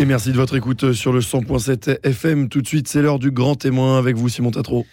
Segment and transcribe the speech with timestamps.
[0.00, 2.48] Et merci de votre écoute sur le 100.7 FM.
[2.48, 4.86] Tout de suite, c'est l'heure du grand témoin avec vous, Simon Tatro.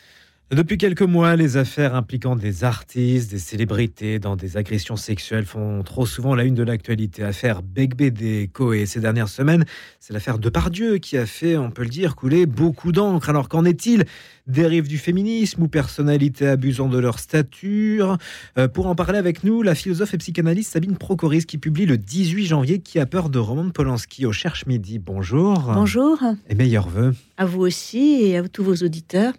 [0.52, 5.82] Depuis quelques mois, les affaires impliquant des artistes, des célébrités dans des agressions sexuelles font
[5.82, 7.24] trop souvent la une de l'actualité.
[7.24, 9.66] Affaire Begbede Koé ces dernières semaines,
[10.00, 13.28] c'est l'affaire Depardieu qui a fait, on peut le dire, couler beaucoup d'encre.
[13.30, 14.06] Alors qu'en est-il
[14.46, 18.20] Dérive du féminisme ou personnalités abusant de leur stature?
[18.60, 21.98] Euh, Pour en parler avec nous, la philosophe et psychanalyste Sabine Procoris qui publie le
[21.98, 25.00] 18 janvier Qui a peur de Roman Polanski au Cherche Midi.
[25.00, 25.72] Bonjour.
[25.74, 26.20] Bonjour.
[26.48, 27.16] Et meilleurs voeux.
[27.38, 29.34] À vous aussi et à tous vos auditeurs.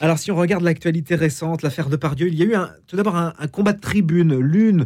[0.00, 2.54] Alors, si on regarde l'actualité récente, l'affaire de Pardieu, il y a eu
[2.86, 4.84] tout d'abord un, combat de tribune, l'une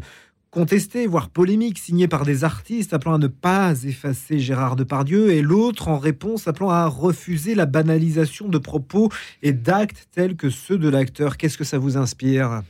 [0.51, 5.43] contestée, voire polémique, signée par des artistes appelant à ne pas effacer Gérard Depardieu, et
[5.43, 9.11] l'autre en réponse appelant à refuser la banalisation de propos
[9.43, 11.37] et d'actes tels que ceux de l'acteur.
[11.37, 12.63] Qu'est-ce que ça vous inspire?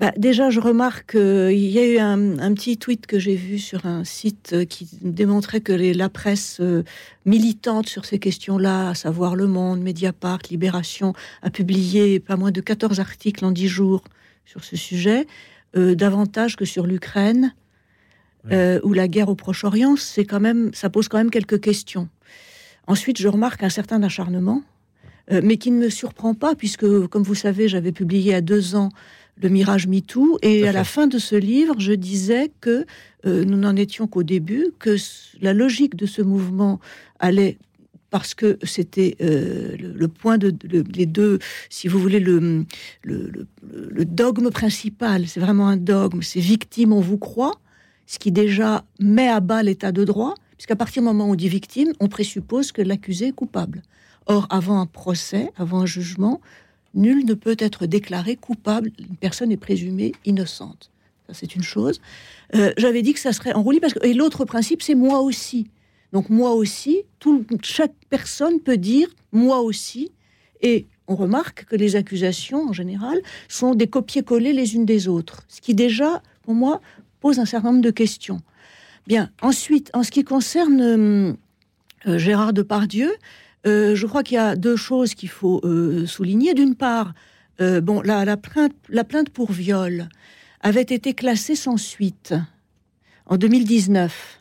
[0.00, 3.84] Bah, déjà, je remarque qu'il y a eu un, petit tweet que j'ai vu sur
[3.84, 6.84] un site euh, qui démontrait que la presse euh,
[7.26, 12.62] militante sur ces questions-là, à savoir Le Monde, Mediapart, Libération, a publié pas moins de
[12.62, 14.02] 14 articles en 10 jours
[14.46, 15.26] sur ce sujet,
[15.76, 17.54] euh, davantage que sur l'Ukraine
[18.82, 19.96] ou la guerre au Proche-Orient.
[19.96, 22.08] C'est quand même, ça pose quand même quelques questions.
[22.86, 24.62] Ensuite, je remarque un certain acharnement,
[25.30, 28.88] mais qui ne me surprend pas, puisque, comme vous savez, j'avais publié à deux ans
[29.40, 30.38] le Mirage MeToo.
[30.42, 32.86] Et à la fin de ce livre, je disais que
[33.26, 34.96] euh, nous n'en étions qu'au début, que
[35.40, 36.80] la logique de ce mouvement
[37.18, 37.58] allait
[38.10, 40.52] parce que c'était euh, le, point de,
[40.94, 41.38] les deux,
[41.68, 42.66] si vous voulez, le,
[43.04, 47.60] le, dogme principal, c'est vraiment un dogme, c'est victime, on vous croit,
[48.06, 51.34] ce qui déjà met à bas l'état de droit, puisqu'à partir du moment où on
[51.36, 53.82] dit victime, on présuppose que l'accusé est coupable.
[54.26, 56.40] Or, avant un procès, avant un jugement,
[56.94, 60.90] nul ne peut être déclaré coupable, une personne est présumée innocente.
[61.26, 62.00] Ça, c'est une chose.
[62.54, 65.20] Euh, j'avais dit que ça serait en roulis parce que et l'autre principe, c'est moi
[65.20, 65.68] aussi.
[66.12, 67.02] Donc moi aussi,
[67.62, 70.10] chaque personne peut dire moi aussi,
[70.60, 75.44] et on remarque que les accusations en général sont des copier-coller les unes des autres,
[75.48, 76.80] ce qui déjà, pour moi,
[77.20, 78.40] pose un certain nombre de questions.
[79.06, 79.30] Bien.
[79.40, 83.12] Ensuite, en ce qui concerne euh, Gérard Depardieu,
[83.66, 86.54] euh, je crois qu'il y a deux choses qu'il faut euh, souligner.
[86.54, 87.12] D'une part,
[87.60, 90.08] euh, bon, la, plainte, la plainte pour viol
[90.60, 92.34] avait été classée sans suite
[93.26, 94.38] en 2019.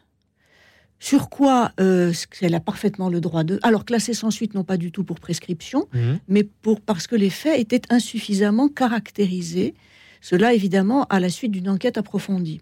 [1.01, 3.57] Sur quoi elle a parfaitement le droit de.
[3.63, 6.19] Alors, classée sans suite, non pas du tout pour prescription, mhm.
[6.27, 9.75] mais pour, parce que les faits étaient insuffisamment caractérisés.
[10.19, 12.59] Cela, évidemment, à la suite d'une enquête approfondie.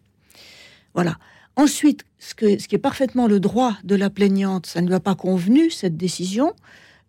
[0.94, 1.18] Voilà.
[1.58, 5.16] Ensuite, ce, qui est parfaitement le droit de la plaignante, ça ne lui a pas
[5.16, 6.54] convenu, cette décision.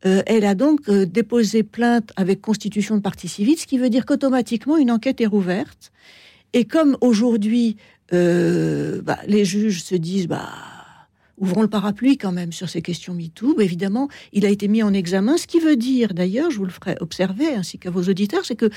[0.07, 3.91] Euh, elle a donc euh, déposé plainte avec constitution de partie civile, ce qui veut
[3.91, 5.93] dire qu'automatiquement, une enquête est rouverte.
[6.55, 7.77] Et comme aujourd'hui,
[8.15, 10.49] euh, bah, les juges se disent, bah,
[11.37, 14.83] ouvrons le parapluie quand même sur ces questions MeToo, bah, évidemment, il a été mis
[14.83, 18.05] en examen, ce qui veut dire, d'ailleurs, je vous le ferai observer, ainsi qu'à vos
[18.05, 18.71] auditeurs, c'est que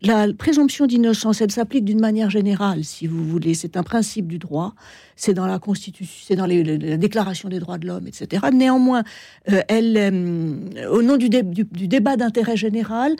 [0.00, 3.54] la présomption d'innocence, elle s'applique d'une manière générale, si vous voulez.
[3.54, 4.74] C'est un principe du droit.
[5.16, 8.46] C'est dans la Constitution, c'est dans la Déclaration des droits de l'homme, etc.
[8.52, 9.02] Néanmoins,
[9.50, 13.16] euh, elle, euh, au nom du, débat d'intérêt général,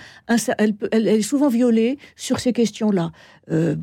[0.59, 3.11] elle, est souvent violée sur ces questions-là.
[3.51, 3.75] Euh,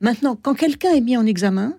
[0.00, 1.76] maintenant, quand quelqu'un est mis en examen,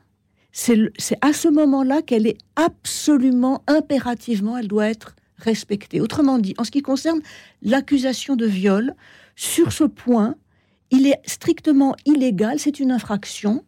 [0.54, 6.00] c'est à ce moment-là qu'elle est absolument, impérativement, elle doit être respectée.
[6.00, 7.20] Autrement dit, en ce qui concerne
[7.62, 8.96] l'accusation de viol,
[9.36, 10.36] sur ce point,
[10.92, 13.64] il est strictement illégal, c'est une infraction,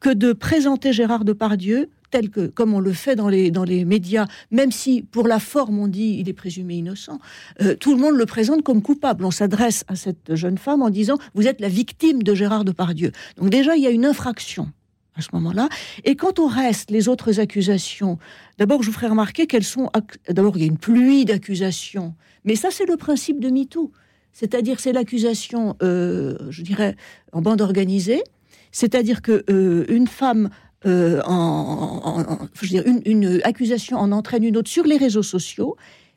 [0.00, 3.84] que de présenter Gérard Depardieu tel que, comme on le fait dans les, dans les
[3.84, 7.18] médias, même si pour la forme on dit il est présumé innocent,
[7.62, 9.24] euh, tout le monde le présente comme coupable.
[9.24, 13.10] On s'adresse à cette jeune femme en disant vous êtes la victime de Gérard Depardieu.
[13.36, 14.70] Donc déjà il y a une infraction
[15.16, 15.68] à ce moment-là.
[16.04, 18.18] Et quant au reste, les autres accusations,
[18.58, 19.90] d'abord je vous ferai remarquer qu'elles sont...
[20.28, 22.14] D'abord il y a une pluie d'accusations,
[22.44, 23.90] mais ça c'est le principe de MeToo.
[24.34, 26.96] C'est-à-dire, c'est l'accusation, euh, je dirais,
[27.32, 28.22] en bande organisée.
[28.72, 30.50] C'est-à-dire que euh, une femme
[30.86, 32.38] euh, en,
[33.06, 35.76] une, accusation en entraîne une autre sur les réseaux sociaux.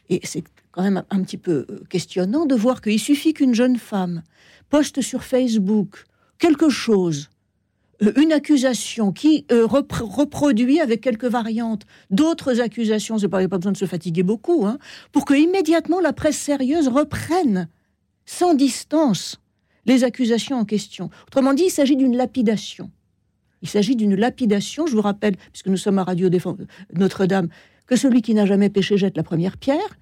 [0.09, 4.23] Et c'est quand même un, petit peu questionnant de voir qu'il suffit qu'une jeune femme
[4.69, 6.03] poste sur Facebook
[6.39, 7.29] quelque chose,
[8.15, 13.85] une accusation qui reproduit avec quelques variantes d'autres accusations, n'y a pas besoin de se
[13.85, 14.77] fatiguer beaucoup, hein,
[15.11, 17.69] pour que immédiatement la presse sérieuse reprenne
[18.27, 19.41] sans distance
[19.87, 21.09] les accusations en question.
[21.27, 22.91] Autrement dit, il s'agit d'une lapidation.
[23.63, 26.29] Il s'agit d'une lapidation, je vous rappelle, puisque nous sommes à Radio
[26.93, 27.47] Notre-Dame,
[27.87, 29.97] que celui qui n'a jamais péché jette la première pierre.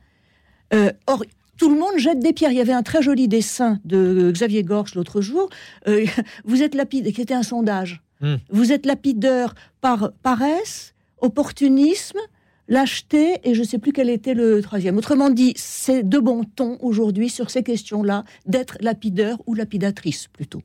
[0.73, 1.23] Euh, or,
[1.57, 2.51] tout le monde jette des pierres.
[2.51, 5.49] Il y avait un très joli dessin de Xavier Gorge l'autre jour.
[5.87, 6.05] Euh,
[6.43, 8.01] vous êtes lapide, qui était un sondage.
[8.21, 8.35] Hmm.
[8.49, 12.19] Vous êtes lapideur par paresse, opportunisme,
[12.67, 14.97] lâcheté et je ne sais plus quel était le troisième.
[14.97, 20.61] Autrement dit, c'est de bon ton aujourd'hui sur ces questions-là d'être lapideur ou lapidatrice plutôt.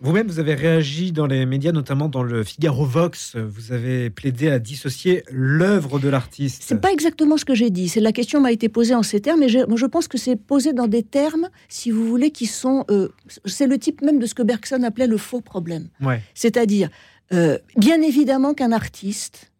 [0.00, 3.34] Vous-même, vous avez réagi dans les médias, notamment dans le Figaro Vox.
[3.34, 6.62] Vous avez plaidé à dissocier l'œuvre de l'artiste.
[6.66, 7.88] C'est pas exactement ce que j'ai dit.
[7.88, 10.36] C'est la question m'a été posée en ces termes, mais je, je pense que c'est
[10.36, 12.84] posé dans des termes, si vous voulez, qui sont.
[12.90, 13.08] Euh,
[13.46, 15.88] c'est le type même de ce que Bergson appelait le faux problème.
[16.02, 16.20] Ouais.
[16.34, 16.90] C'est-à-dire,
[17.32, 19.50] euh, bien évidemment qu'un artiste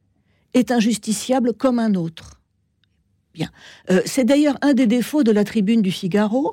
[0.57, 2.41] est injusticiable comme un autre.
[3.35, 3.51] Bien.
[3.91, 6.51] Euh, c'est d'ailleurs un des défauts de la tribune du Figaro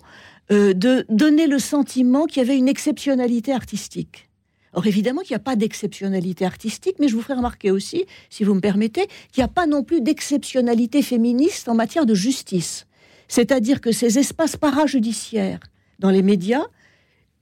[0.51, 4.29] euh, de donner le sentiment qu'il y avait une exceptionnalité artistique.
[4.73, 8.43] Or, évidemment qu'il n'y a pas d'exceptionnalité artistique, mais je vous ferai remarquer aussi, si
[8.43, 12.87] vous me permettez, qu'il n'y a pas non plus d'exceptionnalité féministe en matière de justice.
[13.27, 15.59] C'est-à-dire que ces espaces parajudiciaires
[15.99, 16.65] dans les médias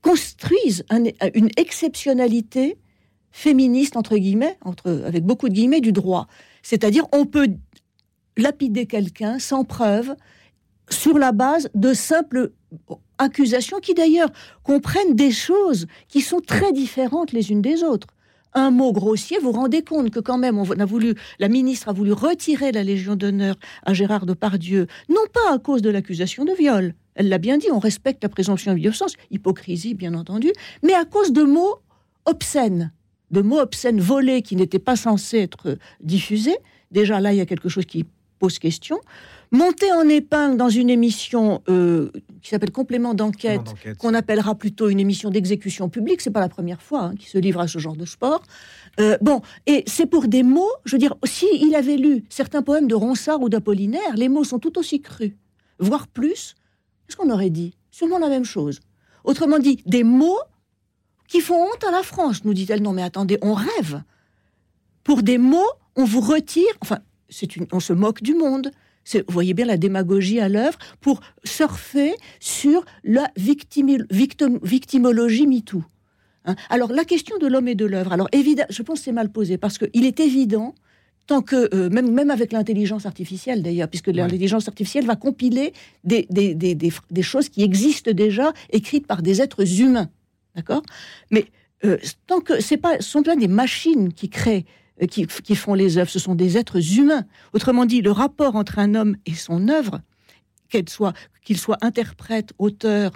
[0.01, 2.77] construisent une exceptionnalité
[3.31, 6.27] féministe, entre guillemets, entre, avec beaucoup de guillemets, du droit.
[6.61, 7.49] C'est-à-dire, on peut
[8.37, 10.15] lapider quelqu'un sans preuve,
[10.89, 12.51] sur la base de simples
[13.17, 14.29] accusations qui d'ailleurs
[14.63, 18.07] comprennent des choses qui sont très différentes les unes des autres.
[18.53, 21.87] Un mot grossier, vous vous rendez compte que quand même on a voulu, la ministre
[21.87, 23.55] a voulu retirer la Légion d'honneur
[23.85, 27.67] à Gérard Depardieu, non pas à cause de l'accusation de viol, elle l'a bien dit,
[27.71, 30.51] on respecte la présomption d'innocence, hypocrisie bien entendu,
[30.83, 31.79] mais à cause de mots
[32.25, 32.91] obscènes,
[33.31, 36.57] de mots obscènes volés qui n'étaient pas censés être diffusés.
[36.91, 38.05] Déjà là, il y a quelque chose qui
[38.39, 38.99] pose question.
[39.51, 42.09] Monter en épingle dans une émission euh,
[42.41, 46.81] qui s'appelle Complément d'enquête, qu'on appellera plutôt une émission d'exécution publique, c'est pas la première
[46.81, 48.41] fois hein, qu'il se livre à ce genre de sport.
[48.99, 52.61] Euh, bon, et c'est pour des mots, je veux dire, si il avait lu certains
[52.61, 55.33] poèmes de Ronsard ou d'Apollinaire, les mots sont tout aussi crus,
[55.79, 56.55] voire plus.
[57.05, 57.75] Qu'est-ce qu'on aurait dit?
[57.91, 58.79] Sûrement la même chose.
[59.25, 60.39] Autrement dit, des mots
[61.31, 62.81] qui font honte à la France, nous dit-elle.
[62.81, 64.03] Non, mais attendez, on rêve.
[65.05, 66.73] Pour des mots, on vous retire.
[66.81, 66.99] Enfin,
[67.29, 68.69] c'est une, on se moque du monde.
[69.13, 75.81] Vous voyez bien la démagogie à l'œuvre pour surfer sur la victimologie MeToo.
[76.43, 79.13] Hein alors, la question de l'homme et de l'œuvre, alors évidemment, je pense que c'est
[79.13, 80.75] mal posé parce qu'il est évident,
[81.27, 85.71] tant que, euh, même, même avec l'intelligence artificielle d'ailleurs, puisque l'intelligence artificielle va compiler
[86.03, 90.09] des, des, des, des, choses qui existent déjà, écrites par des êtres humains.
[90.55, 90.81] D'accord?
[91.29, 91.47] Mais
[91.83, 94.65] euh, tant que ce ne sont pas des machines qui créent
[95.01, 97.25] euh, qui, font les œuvres, ce sont des êtres humains.
[97.53, 100.01] Autrement dit, le rapport entre un homme et son œuvre,
[100.69, 103.11] qu'il soit, interprète, auteur,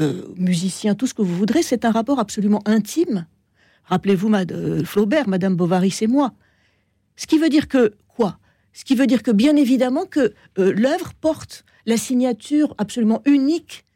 [0.00, 3.26] euh, musicien, tout ce que vous voudrez, c'est un rapport absolument intime.
[3.84, 4.32] Rappelez-vous
[4.84, 6.32] Flaubert, Madame Bovary, c'est moi.
[7.16, 8.38] Ce qui veut dire que quoi?
[8.72, 13.86] Ce qui veut dire que bien évidemment que l'œuvre porte la signature absolument unique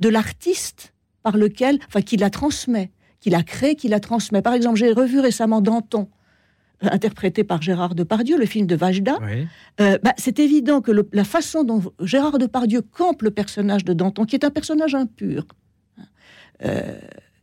[0.00, 0.92] de l'artiste
[1.28, 2.90] par lequel, enfin, qui la transmet,
[3.20, 4.40] qui la crée, qui la transmet.
[4.40, 6.08] Par exemple, j'ai revu récemment Danton
[6.80, 9.18] interprété par Gérard Depardieu, le film de Vajda,
[9.80, 14.24] euh, bah, c'est évident que la façon dont Gérard Depardieu campe le personnage de Danton,
[14.24, 15.44] qui est un personnage impur,
[16.64, 16.98] euh,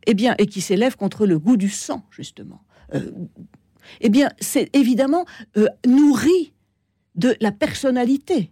[0.06, 2.62] eh bien, et qui s'élève contre le goût du sang, justement,
[2.94, 3.10] euh,
[4.00, 5.26] eh bien, c'est évidemment
[5.86, 6.54] nourri
[7.14, 8.50] de la personnalité,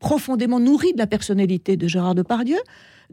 [0.00, 2.58] profondément nourri de la personnalité de Gérard Depardieu,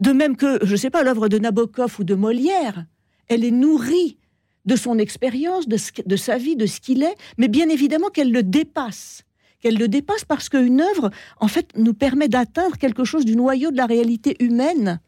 [0.00, 2.86] de même que, je ne sais pas, l'œuvre de Nabokov ou de Molière,
[3.28, 4.18] elle est nourrie
[4.64, 8.42] de son expérience, de, sa vie, de ce qu'il est, mais bien évidemment qu'elle le
[8.42, 9.24] dépasse.
[9.60, 13.70] Qu'elle le dépasse parce qu'une œuvre, en fait, nous permet d'atteindre quelque chose du noyau
[13.70, 15.00] de la réalité humaine,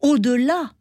[0.00, 0.72] au-delà,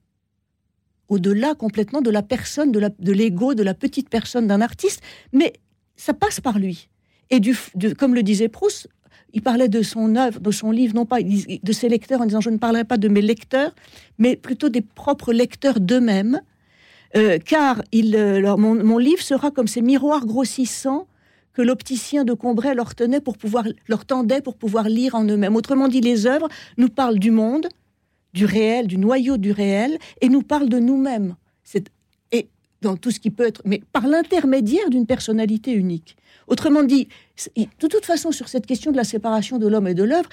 [1.07, 5.53] au-delà complètement de la personne, de l'ego, de, la petite personne d'un artiste, mais
[5.95, 6.89] ça passe par lui.
[7.29, 7.39] Et
[7.97, 8.89] comme le disait Proust,
[9.33, 12.41] il parlait de son œuvre, de son livre, non pas de ses lecteurs, en disant
[12.41, 13.73] je ne parlerai pas de mes lecteurs,
[14.19, 16.39] mais plutôt des propres lecteurs d'eux-mêmes,
[17.15, 21.07] euh, car euh, mon, livre sera comme ces miroirs grossissants
[21.53, 25.55] que l'opticien de Combray leur, tenait pour pouvoir, leur tendait pour pouvoir lire en eux-mêmes.
[25.55, 26.47] Autrement dit, les œuvres
[26.77, 27.67] nous parlent du monde,
[28.33, 31.35] du réel, du noyau du réel, et nous parlent de nous-mêmes.
[32.83, 36.17] Dans tout ce qui peut être, mais par l'intermédiaire d'une personnalité unique.
[36.47, 37.07] Autrement dit,
[37.55, 40.29] de toute façon, sur cette question de la séparation de l'homme et de l'œuvre,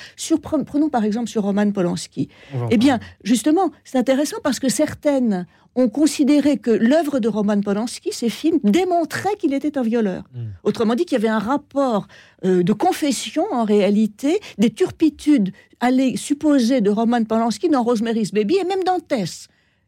[0.66, 2.28] prenons par exemple sur Roman Polanski.
[2.70, 8.10] Eh bien, justement, c'est intéressant parce que certaines ont considéré que l'œuvre de Roman Polanski,
[8.12, 10.24] ces films, démontraient qu'il était un violeur.
[10.34, 10.48] Hmm.
[10.64, 12.08] Autrement dit, qu'il y avait un rapport
[12.44, 18.56] euh, de confession, en réalité, des turpitudes allées supposées de Roman Polanski dans Rosemary's Baby
[18.56, 19.46] et même dans Tess.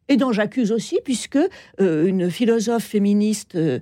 [0.08, 1.38] Et dont j'accuse aussi, puisque
[1.80, 3.80] euh, une philosophe féministe euh,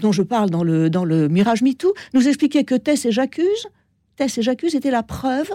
[0.00, 3.68] dont je parle dans le, dans le Mirage MeToo nous expliquait que Tess et j'accuse,
[4.16, 5.50] Tess et j'accuse était la preuve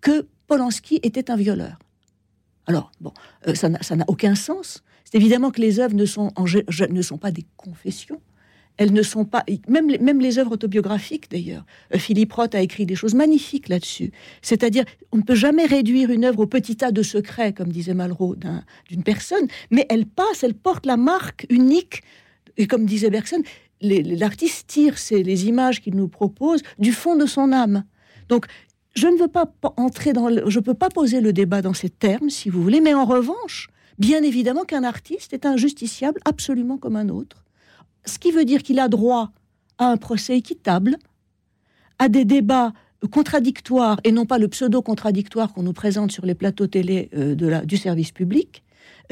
[0.00, 1.78] que Polanski était un violeur.
[2.66, 3.12] Alors, bon,
[3.48, 4.82] euh, ça n'a aucun sens.
[5.04, 6.04] C'est évidemment que les œuvres ne
[7.02, 8.20] sont pas des confessions.
[8.78, 11.64] Elles ne sont pas, même les, même les œuvres autobiographiques d'ailleurs.
[11.94, 14.12] Euh, Philippe Roth a écrit des choses magnifiques là-dessus.
[14.42, 17.94] C'est-à-dire, on ne peut jamais réduire une œuvre au petit tas de secrets, comme disait
[17.94, 18.36] Malraux,
[18.88, 22.02] d'une personne, mais elle passe, elle porte la marque unique.
[22.58, 23.42] Et comme disait Bergson,
[23.80, 27.84] l'artiste tire les images qu'il nous propose du fond de son âme.
[28.28, 28.46] Donc,
[28.94, 31.90] je ne veux pas entrer dans, le, je peux pas poser le débat dans ces
[31.90, 33.68] termes, si vous voulez, mais en revanche,
[33.98, 37.45] bien évidemment qu'un artiste est injusticiable absolument comme un autre
[38.06, 39.30] ce qui veut dire qu'il a droit
[39.78, 40.96] à un procès équitable,
[41.98, 42.72] à des débats
[43.10, 47.46] contradictoires et non pas le pseudo-contradictoire qu'on nous présente sur les plateaux télé euh, de
[47.46, 48.62] la, du service public,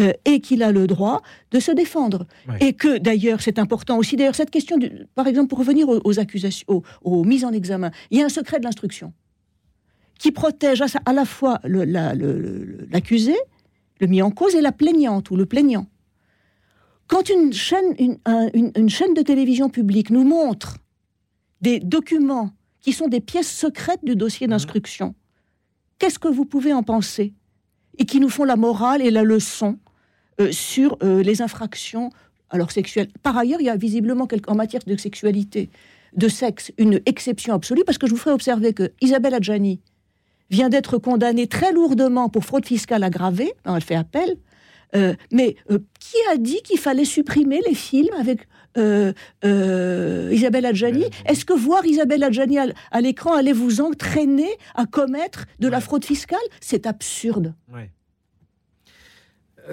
[0.01, 1.23] euh, et qu'il a le droit
[1.53, 2.27] de se défendre.
[2.61, 4.77] Et que d'ailleurs, c'est important aussi, d'ailleurs, cette question,
[5.15, 8.59] par exemple, pour revenir aux, accusations, aux, mises en examen, il y a un secret
[8.59, 9.13] de l'instruction
[10.19, 13.35] qui protège à, la fois l'accusé,
[14.01, 15.87] le mis en cause, et la plaignante ou le plaignant.
[17.07, 17.95] Quand une chaîne,
[18.55, 20.79] une, chaîne de télévision publique nous montre
[21.61, 25.15] des documents qui sont des pièces secrètes du dossier d'instruction,
[25.99, 27.35] qu'est-ce que vous pouvez en penser
[27.99, 29.79] Et qui nous font la morale et la leçon
[30.41, 32.11] euh, sur euh, les infractions
[32.51, 33.09] alors sexuelles?
[33.23, 35.71] Par ailleurs, il y a visiblement en matière de sexualité,
[36.17, 39.81] de sexe, une exception absolue, parce que je vous ferai observer que Isabelle Adjani
[40.51, 44.37] vient d'être condamnée très lourdement pour fraude fiscale aggravée, elle fait appel,
[44.97, 48.47] euh, mais euh, qui a dit qu'il fallait supprimer les films avec
[48.77, 49.13] euh,
[50.33, 55.69] Isabelle Adjani Est-ce que voir Isabelle Adjani à, l'écran allait vous entraîner à commettre de
[55.69, 56.39] la fraude fiscale?
[56.61, 57.55] C'est absurde.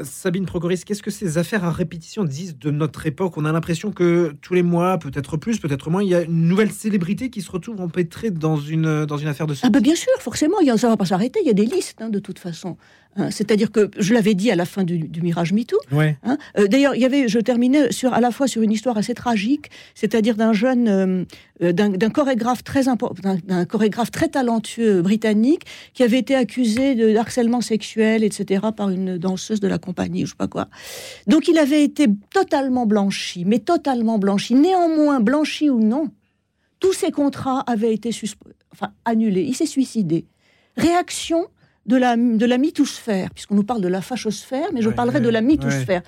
[0.03, 3.37] Sabine Progoris, qu'est-ce que ces affaires à répétition disent de notre époque?
[3.37, 6.47] On a l'impression que tous les mois, peut-être plus, peut-être moins, il y a une
[6.47, 9.81] nouvelle célébrité qui se retrouve empêtrée dans une, dans une affaire de ce Ah bah
[9.81, 12.19] bien sûr, forcément, ça ne va pas s'arrêter, il y a des listes hein, de
[12.19, 12.77] toute façon.
[13.17, 15.77] Hein, c'est-à-dire que je l'avais dit à la fin du, Mirage MeToo.
[15.91, 16.37] Hein.
[16.57, 19.13] Euh, d'ailleurs, il y avait, je terminais sur, à la fois sur une histoire assez
[19.13, 21.25] tragique, c'est-à-dire d'un jeune, euh,
[21.61, 25.63] euh, d'un chorégraphe très d'un chorégraphe très talentueux britannique
[25.93, 30.31] qui avait été accusé de harcèlement sexuel, etc., par une danseuse de la compagnie, je
[30.31, 30.69] sais pas quoi.
[31.27, 34.55] Donc, il avait été totalement blanchi, mais totalement blanchi.
[34.55, 36.09] Néanmoins, blanchi ou non,
[36.79, 38.11] tous ses contrats avaient été
[38.71, 39.43] enfin, annulés.
[39.43, 40.25] Il s'est suicidé.
[40.77, 41.47] Réaction
[41.85, 45.29] de la, de la mythosphère, puisqu'on nous parle de la fachosphère, mais je parlerai de
[45.29, 46.01] la mythosphère.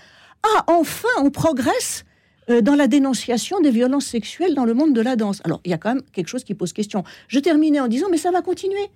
[0.44, 2.06] Ah, enfin, on progresse
[2.50, 5.42] euh, dans la dénonciation des violences sexuelles dans le monde de la danse.
[5.46, 7.04] Alors, il y a quand même quelque chose qui pose question.
[7.28, 8.90] Je terminais en disant, mais ça va continuer.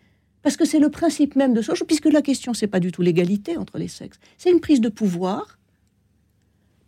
[0.43, 3.01] Parce que c'est le principe même de ce puisque la question, c'est pas du tout
[3.01, 4.19] l'égalité entre les sexes.
[4.37, 5.57] C'est une prise de pouvoir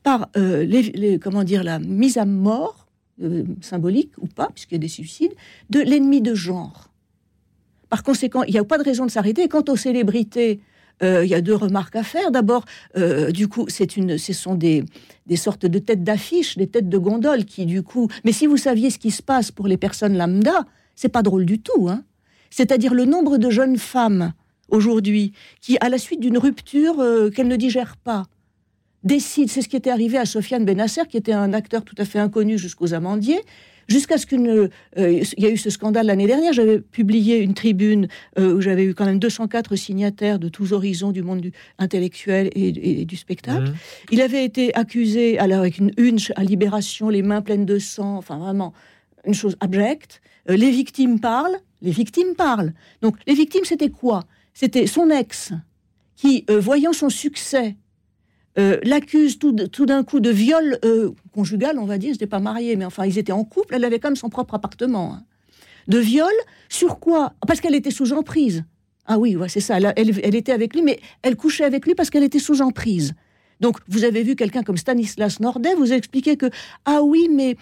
[0.03, 2.87] par euh, les, comment dire, la mise à mort,
[3.21, 5.33] euh, symbolique ou pas, puisqu'il y a des suicides,
[5.69, 6.88] de l'ennemi de genre.
[7.89, 9.47] Par conséquent, il n'y a pas de raison de s'arrêter.
[9.47, 10.59] Quant aux célébrités,
[11.01, 12.31] euh, il y a deux remarques à faire.
[12.31, 12.65] D'abord,
[12.97, 14.83] euh, du coup, c'est une, ce sont des,
[15.35, 18.07] sortes de têtes d'affiche, des têtes de gondole qui, du coup.
[18.25, 20.65] Mais si vous saviez ce qui se passe pour les personnes lambda,
[20.95, 21.89] c'est pas drôle du tout.
[21.89, 22.03] Hein
[22.49, 24.33] C'est-à-dire le nombre de jeunes femmes
[24.69, 28.25] aujourd'hui qui, à la suite d'une rupture euh, qu'elles ne digèrent pas,
[29.03, 29.49] décident.
[29.49, 32.19] C'est ce qui était arrivé à Sofiane Benasser, qui était un acteur tout à fait
[32.19, 33.41] inconnu jusqu'aux amandiers
[33.89, 34.69] jusqu'à ce qu'une...
[34.97, 38.61] Euh, il y a eu ce scandale l'année dernière, j'avais publié une tribune euh, où
[38.61, 43.15] j'avais eu quand même 204 signataires de tous horizons du monde du, intellectuel et, du
[43.17, 43.71] spectacle.
[43.71, 43.75] Mmh.
[44.11, 48.17] Il avait été accusé, alors avec une une à Libération, les mains pleines de sang,
[48.17, 48.73] enfin vraiment
[49.25, 50.21] une chose abjecte.
[50.49, 52.73] Euh, les victimes parlent, les victimes parlent.
[53.01, 54.23] Donc les victimes, c'était quoi?
[54.53, 55.53] C'était son ex
[56.15, 57.77] qui, voyant son succès
[58.57, 62.39] euh, l'accuse tout, d'un coup de viol euh, conjugal, on va dire, ils n'étaient pas
[62.39, 65.13] mariés, mais enfin, ils étaient en couple, elle avait quand même son propre appartement.
[65.13, 65.23] Hein.
[65.87, 66.31] De viol,
[66.67, 67.33] sur quoi?
[67.47, 68.63] Parce qu'elle était sous emprise.
[69.05, 72.23] Ah oui, c'est ça, elle, était avec lui, mais elle couchait avec lui parce qu'elle
[72.23, 73.13] était sous emprise.
[73.59, 76.45] Donc, vous avez vu quelqu'un comme Stanislas Nordet vous expliquer que,
[76.85, 77.55] ah oui, mais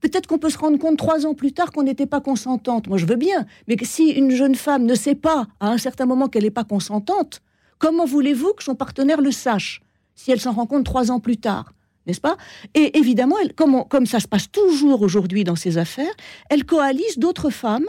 [0.00, 2.88] peut-être qu'on peut se rendre compte trois ans plus tard qu'on n'était pas consentante.
[2.88, 6.06] Moi, je veux bien, mais si une jeune femme ne sait pas à un certain
[6.06, 7.42] moment qu'elle n'est pas consentante,
[7.78, 9.82] comment voulez-vous que son partenaire le sache?
[10.14, 11.72] Si elle s'en rend compte trois ans plus tard
[12.06, 12.36] n'est-ce pas?
[12.74, 16.12] Et évidemment, comme, ça se passe toujours aujourd'hui dans ces affaires,
[16.50, 17.86] elle coalise d'autres femmes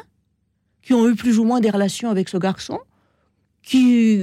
[0.82, 2.80] qui ont eu plus ou moins des relations avec ce garçon,
[3.64, 4.22] qui,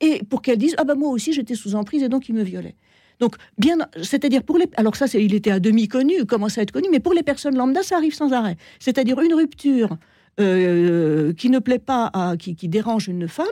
[0.00, 2.42] et pour qu'elles disent ah ben moi aussi j'étais sous emprise et donc il me
[2.42, 2.76] violait.
[3.20, 6.72] Donc bien, c'est-à-dire pour les, alors ça il était à demi connu, commence à être
[6.72, 8.58] connu, mais pour les personnes lambda ça arrive sans arrêt.
[8.80, 9.96] C'est-à-dire une rupture
[10.38, 13.46] euh, qui ne plaît pas qui dérange une femme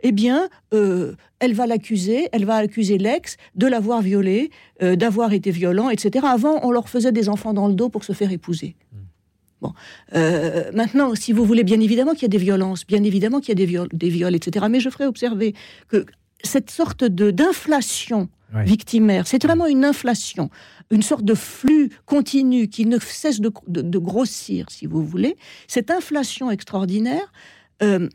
[0.00, 4.50] eh bien, euh, elle va l'accuser, elle va accuser l'ex de l'avoir violé,
[4.82, 6.26] euh, d'avoir été violent, etc.
[6.28, 8.76] Avant, on leur faisait des enfants dans le dos pour se faire épouser.
[8.92, 8.96] Hmm.
[9.62, 9.72] Bon.
[10.14, 13.50] Euh, maintenant, si vous voulez, bien évidemment qu'il y a des violences, bien évidemment qu'il
[13.50, 14.66] y a des viols, des viols, etc.
[14.70, 15.54] Mais je ferai observer
[15.88, 16.04] que
[16.44, 18.28] cette sorte de d'inflation
[18.64, 19.26] victimaire.
[19.26, 20.50] C'est vraiment une inflation,
[20.90, 25.36] une sorte de flux continu qui ne cesse de, grossir, si vous voulez.
[25.68, 27.32] Cette inflation extraordinaire,
[27.82, 28.08] euh,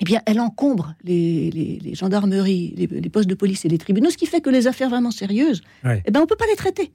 [0.00, 4.26] eh bien, elle encombre les, gendarmeries, les, postes de police et les tribunaux, ce qui
[4.26, 6.90] fait que les affaires vraiment sérieuses, eh ben, on ne peut pas les traiter.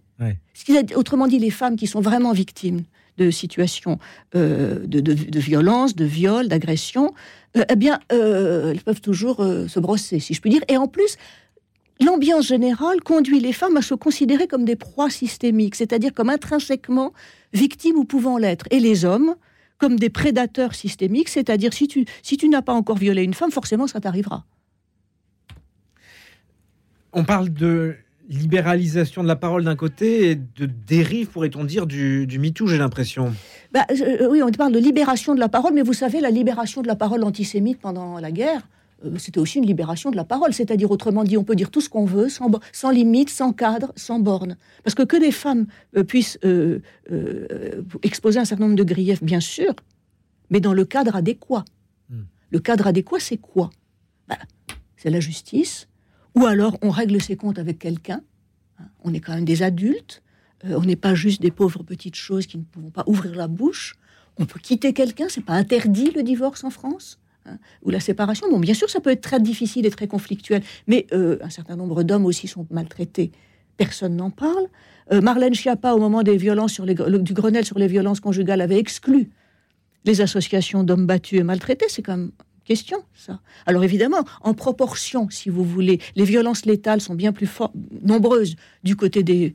[0.95, 2.83] autrement dit, les femmes qui sont vraiment victimes
[3.17, 3.99] de situations
[4.35, 7.13] euh, de, violence, de viol, d'agression,
[7.55, 10.63] euh, eh bien, elles peuvent toujours se brosser, si je puis dire.
[10.67, 11.17] Et en plus,
[12.01, 17.13] l'ambiance générale conduit les femmes à se considérer comme des proies systémiques, c'est-à-dire comme intrinsèquement
[17.53, 19.35] victimes ou pouvant l'être, et les hommes
[19.77, 23.51] comme des prédateurs systémiques, c'est-à-dire si tu, si tu n'as pas encore violé une femme,
[23.51, 24.45] forcément ça t'arrivera.
[27.13, 27.95] On parle de
[28.27, 32.77] libéralisation de la parole d'un côté et de dérive, pourrait-on dire, du, du MeToo, j'ai
[32.77, 33.33] l'impression.
[33.71, 36.81] Bah, euh, oui, on parle de libération de la parole, mais vous savez, la libération
[36.81, 38.67] de la parole antisémite pendant la guerre,
[39.17, 40.53] c'était aussi une libération de la parole.
[40.53, 43.91] C'est-à-dire, autrement dit, on peut dire tout ce qu'on veut, sans, sans, limite, sans cadre,
[43.95, 44.57] sans borne.
[44.83, 46.79] Parce que que des femmes euh, puissent euh,
[48.03, 49.73] exposer un certain nombre de griefs, bien sûr,
[50.49, 51.65] mais dans le cadre adéquat.
[52.09, 52.23] Hmm.
[52.51, 53.69] Le cadre adéquat, c'est quoi?
[54.27, 54.37] Ben,
[54.97, 55.87] C'est la justice,
[56.35, 58.21] ou alors on règle ses comptes avec quelqu'un.
[58.79, 58.85] Hein.
[59.03, 60.21] On est quand même des adultes,
[60.63, 63.95] on n'est pas juste des pauvres petites choses qui ne pouvons pas ouvrir la bouche.
[64.37, 67.19] On peut quitter quelqu'un, c'est pas interdit le divorce en France?
[67.47, 68.49] Hein, ou la séparation.
[68.49, 71.75] Bon, bien sûr, ça peut être très difficile et très conflictuel, mais euh, un certain
[71.75, 73.31] nombre d'hommes aussi sont maltraités.
[73.77, 74.67] Personne n'en parle.
[75.11, 78.61] Euh, Marlène Schiappa, au moment des violences sur les, du Grenelle sur les violences conjugales,
[78.61, 79.29] avait exclu
[80.05, 81.85] les associations d'hommes battus et maltraités.
[81.87, 82.31] C'est quand même
[82.63, 83.39] question, ça.
[83.67, 87.47] Alors évidemment, en proportion, si vous voulez, les violences létales sont bien plus
[88.01, 89.53] nombreuses du côté des,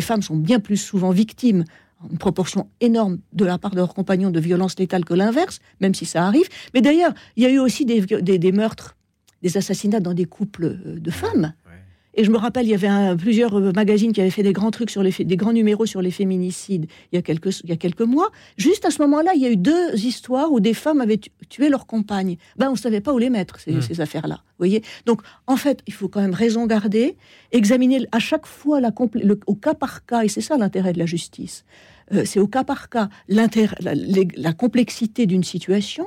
[0.00, 1.64] femmes sont bien plus souvent victimes
[2.10, 5.94] une proportion énorme de la part de leurs compagnons de violence létale que l'inverse, même
[5.94, 6.48] si ça arrive.
[6.74, 8.96] Mais d'ailleurs, il y a eu aussi des, meurtres,
[9.42, 11.52] des assassinats dans des couples euh, de femmes.
[12.14, 14.70] Et je me rappelle, il y avait plusieurs euh, magazines qui avaient fait des grands
[14.70, 17.72] trucs sur les des grands numéros sur les féminicides il y a quelques, il y
[17.72, 18.30] a quelques mois.
[18.56, 21.68] Juste à ce moment-là, il y a eu deux histoires où des femmes avaient tué
[21.68, 22.36] leurs compagnes.
[22.56, 23.82] Ben, on ne savait pas où les mettre, ces, hmm.
[23.82, 24.42] ces affaires-là.
[24.58, 27.16] voyez Donc, en fait, il faut quand même raison garder,
[27.52, 30.98] examiner à chaque fois la, le, au cas par cas, et c'est ça l'intérêt de
[30.98, 31.64] la justice.
[32.12, 33.46] Euh, c'est au cas par cas la,
[34.36, 36.06] la complexité d'une situation.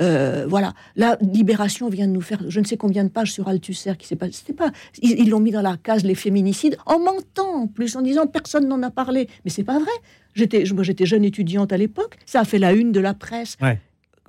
[0.00, 3.48] Euh, voilà, la Libération vient de nous faire je ne sais combien de pages sur
[3.48, 4.70] Althusser qui s'est pas, c'était pas,
[5.02, 8.68] ils l'ont mis dans la case les féminicides en mentant en plus en disant personne
[8.68, 9.90] n'en a parlé, mais c'est pas vrai.
[10.34, 13.56] J'étais, moi j'étais jeune étudiante à l'époque, ça a fait la une de la presse.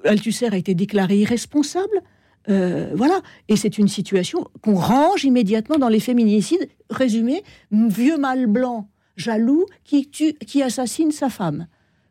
[0.06, 2.02] Althusser a été déclaré irresponsable.
[2.48, 6.68] Euh, voilà, et c'est une situation qu'on range immédiatement dans les féminicides.
[6.90, 11.68] Résumé, vieux mâle blanc jaloux qui, tue, qui assassine sa femme,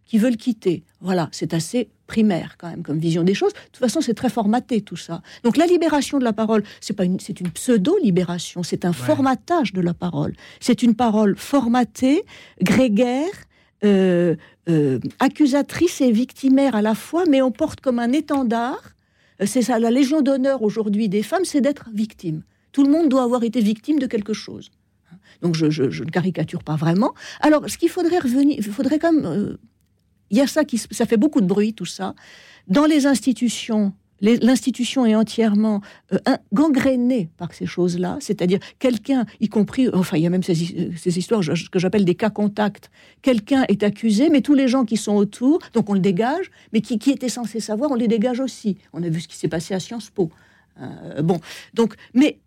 [0.09, 0.83] qui veut le quitter.
[1.01, 3.53] Voilà, c'est assez primaire quand même comme vision des choses.
[3.53, 5.23] De toute façon, c'est très formaté tout ça.
[5.45, 9.73] Donc la libération de la parole, c'est pas une, c'est une pseudo-libération, c'est un formatage
[9.73, 10.35] de la parole.
[10.59, 12.25] C'est une parole formatée,
[12.63, 13.29] grégaire,
[13.85, 14.35] euh,
[14.69, 18.95] euh, accusatrice et victimaire à la fois, mais on porte comme un étendard.
[19.41, 22.43] Euh, c'est ça, la légion d'honneur aujourd'hui des femmes, c'est d'être victime.
[22.73, 24.71] Tout le monde doit avoir été victime de quelque chose.
[25.43, 27.15] Donc je, ne caricature pas vraiment.
[27.41, 29.57] Alors, ce qu'il faudrait revenir, il faudrait quand même, euh,
[30.31, 32.15] il y a ça qui, ça fait beaucoup de bruit tout ça.
[32.67, 35.81] Dans les institutions, l'institution est entièrement
[36.13, 36.19] euh,
[36.53, 41.41] gangrénée par ces choses-là, c'est-à-dire quelqu'un, y compris, enfin il y a même ces, histoires
[41.71, 42.91] que j'appelle des cas contacts,
[43.23, 46.81] quelqu'un est accusé, mais tous les gens qui sont autour, donc on le dégage, mais
[46.81, 48.77] qui, qui étaient censés savoir, on les dégage aussi.
[48.93, 50.31] On a vu ce qui s'est passé à Sciences Po.
[50.81, 51.41] Euh, bon,
[51.75, 52.39] donc, mais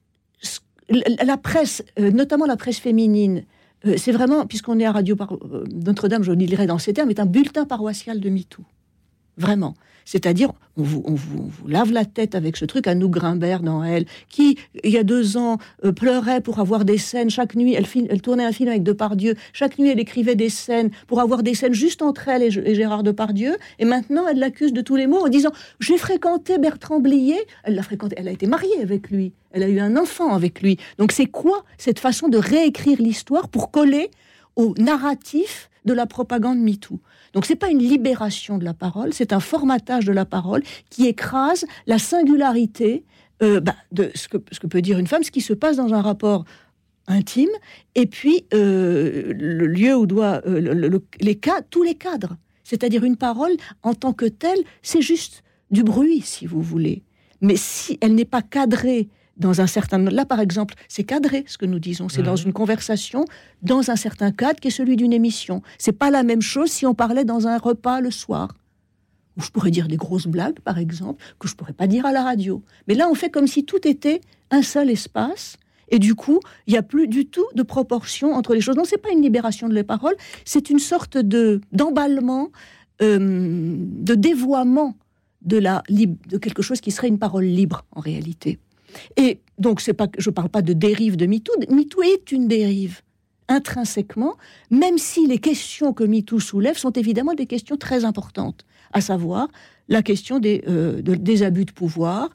[0.90, 3.44] la presse, euh, notamment la presse féminine,
[3.86, 7.20] euh, c'est vraiment, puisqu'on est à Radio euh, Notre-Dame, je dirais dans ces termes, est
[7.20, 8.64] un bulletin paroissial de MeToo.
[9.38, 9.76] Vraiment.
[10.06, 14.58] C'est-à-dire, on vous, lave la tête avec ce truc à nous Grimbert dans Elle, qui,
[14.84, 17.30] il y a deux ans, euh, pleurait pour avoir des scènes.
[17.30, 19.36] Chaque nuit, elle, elle, tournait un film avec Depardieu.
[19.54, 23.04] Chaque nuit, elle écrivait des scènes pour avoir des scènes juste entre elle et, Gérard
[23.04, 23.58] Depardieu.
[23.80, 27.38] Et maintenant, elle l'accuse de tous les maux en disant J'ai fréquenté Bertrand Blier.
[27.64, 29.34] Elle l'a fréquenté, elle a été mariée avec lui.
[29.52, 30.78] Elle a eu un enfant avec lui.
[30.98, 34.12] Donc, c'est quoi cette façon de réécrire l'histoire pour coller
[34.56, 37.00] au narratif de la propagande MeToo?
[37.34, 41.08] Donc c'est pas une libération de la parole, c'est un formatage de la parole qui
[41.08, 43.06] écrase la singularité
[43.42, 46.02] euh, bah, de ce que, peut dire une femme, ce qui se passe dans un
[46.02, 46.46] rapport
[47.08, 47.50] intime,
[47.96, 52.38] et puis euh, le lieu où doit euh, les cas, tous les cadres.
[52.64, 53.52] C'est-à-dire une parole
[53.84, 57.04] en tant que telle, c'est juste du bruit, si vous voulez.
[57.42, 59.98] Mais si elle n'est pas cadrée dans un certain...
[59.98, 62.10] Là, par exemple, c'est cadré, ce que nous disons.
[62.10, 63.26] C'est dans une conversation,
[63.62, 65.62] dans un certain cadre qui est celui d'une émission.
[65.78, 68.56] C'est pas la même chose si on parlait dans un repas le soir.
[69.38, 72.12] Où je pourrais dire des grosses blagues, par exemple, que je pourrais pas dire à
[72.12, 72.62] la radio.
[72.88, 75.58] Mais là, on fait comme si tout était un seul espace
[75.90, 78.76] Et du coup, il n'y a plus du tout de proportion entre les choses.
[78.76, 80.16] Non, c'est pas une libération de la parole,
[80.46, 82.50] c'est une sorte de d'emballement,
[83.02, 84.96] euh, de dévoiement
[85.42, 88.60] de la de quelque chose qui serait une parole libre en réalité.
[89.18, 91.54] Et donc pas, je parle pas de dérive de MeToo.
[91.70, 93.02] MeToo est une dérive
[93.48, 94.36] intrinsèquement,
[94.70, 99.50] même si les questions que MeToo soulève sont évidemment des questions très importantes, à savoir
[99.90, 101.02] la question des, euh,
[101.44, 102.30] abus de pouvoir,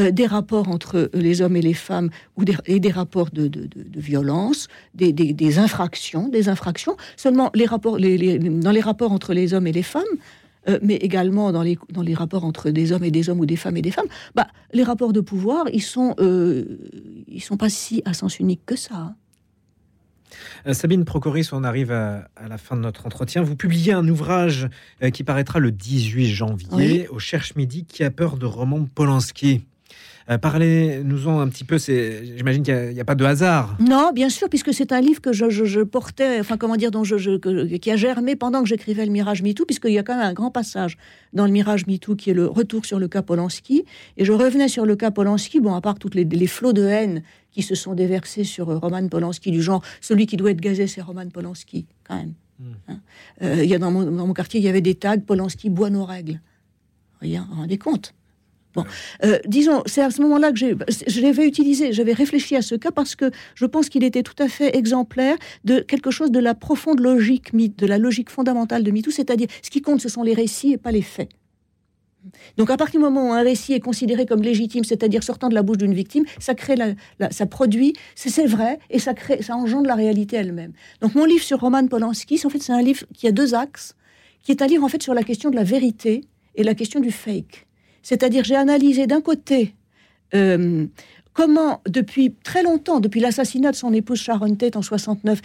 [0.00, 3.50] euh, des rapports entre les hommes et les femmes ou des, et des rapports de,
[3.94, 6.96] violence, des, infractions, des infractions.
[7.16, 10.02] Seulement dans les rapports entre les hommes et les femmes,
[10.68, 13.46] euh, mais également dans les, dans les rapports entre des hommes et des hommes ou
[13.46, 17.68] des femmes et des femmes, bah, les rapports de pouvoir, ils sont, ils sont pas
[17.68, 18.94] si à sens unique que ça.
[18.94, 19.14] Hein.
[20.66, 23.42] Euh, Sabine Procoris, on arrive à, la fin de notre entretien.
[23.42, 24.68] Vous publiez un ouvrage
[25.02, 29.64] euh, qui paraîtra le 18 janvier au Cherche Midi qui a peur de Roman Polanski.
[30.30, 31.76] Euh, parlez-nous-en un petit peu.
[31.78, 33.76] J'imagine qu'il n'y a, pas de hasard.
[33.78, 37.76] Non, bien sûr, puisque c'est un livre que je, portais, enfin comment dire, dont je,
[37.76, 40.32] qui a germé pendant que j'écrivais le Mirage MeToo, puisqu'il y a quand même un
[40.32, 40.96] grand passage
[41.34, 43.84] dans le Mirage MeToo qui est le retour sur le cas Polanski.
[44.16, 46.84] Et je revenais sur le cas Polanski, bon, à part toutes les, les flots de
[46.84, 50.60] haine qui se sont déversés sur euh, Roman Polanski, du genre celui qui doit être
[50.60, 52.32] gazé, c'est Roman Polanski, quand même.
[52.58, 52.72] Hmm.
[52.88, 53.00] Hein.
[53.42, 55.90] Euh, y a dans mon, dans mon, quartier, il y avait des tags Polanski boit
[55.90, 56.40] nos règles.
[57.20, 58.14] Vous vous rendez compte?
[58.74, 58.84] Bon,
[59.24, 62.90] euh, disons, c'est à ce moment-là que je l'avais utilisé, j'avais réfléchi à ce cas
[62.90, 66.54] parce que je pense qu'il était tout à fait exemplaire de quelque chose de la
[66.54, 70.34] profonde logique, de la logique fondamentale de MeToo, c'est-à-dire ce qui compte, ce sont les
[70.34, 71.28] récits et pas les faits.
[72.56, 75.54] Donc à partir du moment où un récit est considéré comme légitime, c'est-à-dire sortant de
[75.54, 79.56] la bouche d'une victime, ça crée, la, ça produit, c'est vrai, et ça crée, ça
[79.56, 80.72] engendre la réalité elle-même.
[81.00, 83.94] Donc mon livre sur Roman Polanski, en fait, c'est un livre qui a deux axes,
[84.42, 86.22] qui est un livre en fait sur la question de la vérité
[86.54, 87.66] et la question du fake.
[88.04, 89.74] C'est-à-dire, j'ai analysé d'un côté
[90.34, 90.86] euh,
[91.32, 95.40] comment, depuis très longtemps, depuis l'assassinat de son épouse Sharon Tate en 69,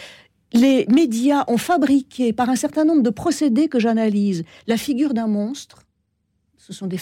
[0.54, 5.28] les médias ont fabriqué, par un certain nombre de procédés que j'analyse, la figure d'un
[5.28, 5.86] monstre.
[6.58, 7.00] Ce sont des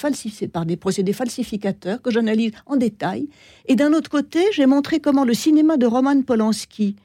[0.47, 3.27] par des procédés falsificateurs que j'analyse en détail.
[3.65, 6.95] Et d'un autre côté, j'ai montré comment le cinéma de Roman Polanski,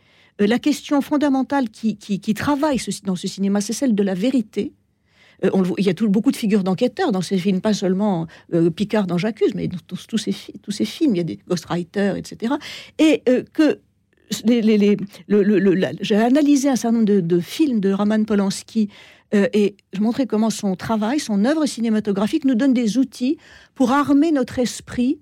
[0.40, 4.72] euh, la question fondamentale qui, qui travaille dans ce cinéma, c'est celle de la vérité
[5.44, 8.70] euh, il y a tout, beaucoup de figures d'enquêteurs dans ces films, pas seulement euh,
[8.70, 12.16] Picard dans J'accuse, mais dans tous, ces, tous ces films, il y a des ghostwriters,
[12.16, 12.54] etc.
[12.98, 13.80] Et euh, que
[14.30, 18.88] j'ai analysé un certain nombre de, films de Roman Polanski
[19.34, 23.36] et je montrais comment son travail, son œuvre cinématographique nous donne des outils
[23.74, 25.20] pour armer notre esprit,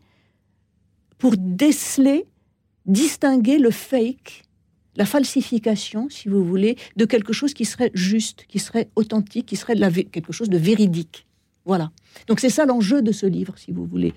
[1.18, 2.24] pour déceler,
[2.86, 4.44] distinguer le fake
[4.96, 9.56] la falsification, si vous voulez, de quelque chose qui serait juste, qui serait authentique, qui
[9.56, 11.26] serait quelque chose de véridique.
[11.64, 11.90] Voilà.
[12.26, 14.12] Donc c'est ça l'enjeu de ce livre, si vous voulez.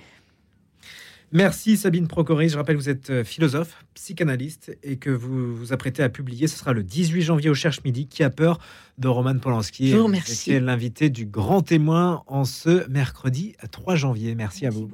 [1.31, 2.51] Merci Sabine Procoris.
[2.51, 6.45] Je rappelle que vous êtes euh, philosophe, psychanalyste et que vous vous apprêtez à publier.
[6.45, 8.05] Ce sera le 18 janvier au Cherche Midi.
[8.05, 8.59] Qui a peur
[8.99, 10.59] de Roman Polanski Je vous remercie.
[10.59, 14.35] l'invité du grand témoin en ce mercredi 3 janvier.
[14.35, 14.91] Merci, à vous.